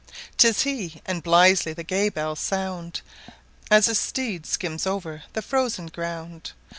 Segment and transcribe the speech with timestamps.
[0.37, 3.01] 'Tis he and blithely the gay bells sound,
[3.69, 6.53] As his steed skims over the frozen ground.